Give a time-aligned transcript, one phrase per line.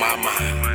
[0.00, 0.69] My mind.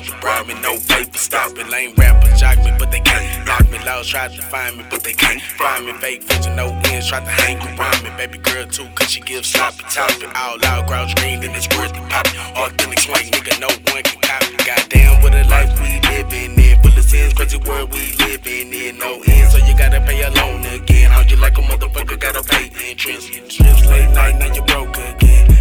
[0.00, 1.68] Tried to bribe me, no paper stopping.
[1.68, 3.78] Lame rapper jock me, but they can't knock me.
[3.84, 5.92] Laws tried to find me, but they can't find me.
[5.94, 8.10] Fake vision, no ends, tried to hang around me.
[8.16, 10.30] Baby girl too, cause she gives sloppy topping.
[10.36, 12.26] All loud, grouch green, then it's worth the pop.
[12.56, 14.56] Authentic swing, nigga, no one can copy.
[14.64, 16.80] Goddamn, what a life we living in.
[16.82, 18.98] Full of sins, crazy world we living in.
[18.98, 21.10] No end, so you gotta pay a loan again.
[21.10, 23.26] How you like a motherfucker, gotta pay entrance.
[23.26, 25.57] Trips late night, now you broke again.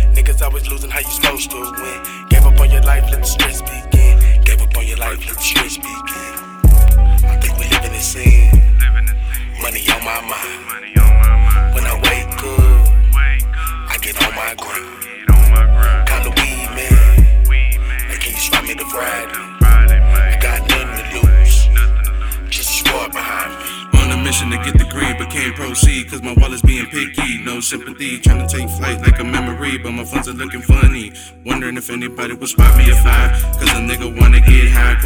[25.57, 27.43] Proceed cause my wallet's being picky.
[27.43, 31.11] No sympathy, trying to take flight like a memory, but my funds are looking funny.
[31.45, 33.31] Wondering if anybody would spot me at five.
[33.59, 34.26] Cause a nigga high,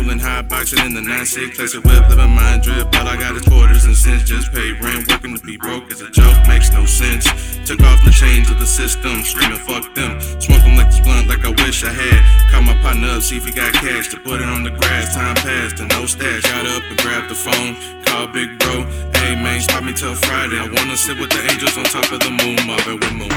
[0.02, 2.88] pulling high, boxing in the 9-6, classic whip, living mind drip.
[2.98, 5.08] All I got is quarters and cents, just pay rent.
[5.10, 7.26] Working to be broke is a joke, makes no sense.
[7.66, 10.20] Took off the chains of the system, screaming fuck them.
[10.42, 12.22] Smoke 'em like this blunt, like I wish I had.
[12.52, 15.14] Call my partner up, see if he got cash to put it on the grass.
[15.14, 16.44] Time passed and no stash.
[16.44, 17.76] Got up and grabbed the phone,
[18.06, 18.86] called Big Bro.
[19.14, 20.58] Hey man, stop me till Friday.
[20.58, 23.34] I wanna sit with the angels on top of the moon, Marvin with moon.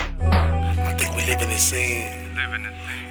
[0.89, 2.25] I think we living in sin.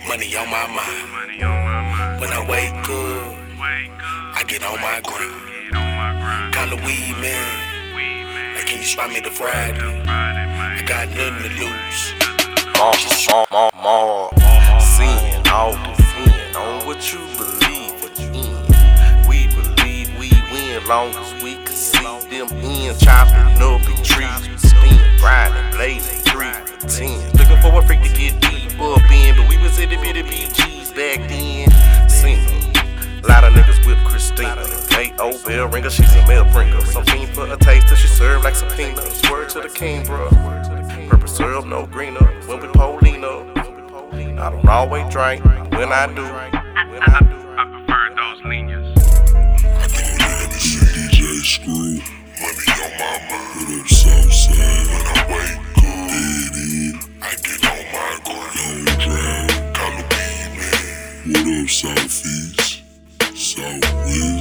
[0.07, 2.19] Money on my mind.
[2.19, 6.53] When I wake up, I get on my grind.
[6.53, 8.55] Call the weed man.
[8.57, 9.79] Hey, can you spot me to Friday?
[10.05, 12.13] I got nothing to lose.
[13.31, 14.79] more, more, more, more.
[14.81, 18.03] Sin, all defend on what you believe
[18.35, 19.29] in.
[19.29, 22.97] We believe we win, long as we can see them in.
[22.99, 27.31] Chopping up big trees, spin, grinding, blazing, three for ten.
[27.37, 30.93] Looking for a freak to get deep up in, but we was itty bitty BGs
[30.93, 32.09] back then.
[32.09, 32.72] Sin,
[35.45, 36.81] bell ringer, she's a mail bringer.
[36.85, 39.21] Some fiend for a taste till she serve like subpoenas.
[39.29, 40.29] Word to the king, bruh.
[41.09, 42.25] Purple syrup, no greener.
[42.47, 43.45] When we Paulina,
[44.41, 45.43] I don't always drink.
[45.43, 47.37] When I do, when I do.
[47.57, 48.97] I prefer those lenient.
[48.97, 48.99] I
[49.87, 50.87] think we living in sin.
[51.09, 51.99] DJ Screw,
[52.39, 53.53] Money on my mind.
[53.55, 54.87] what up, Southside?
[54.87, 58.85] When I wake up, Eddie, I get on my grind.
[58.85, 61.45] Long Drive, Call the weed man.
[61.45, 62.81] what up, Southeast?
[63.35, 64.32] Southwest,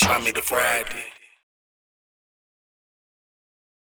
[0.00, 1.19] spot me to Friday?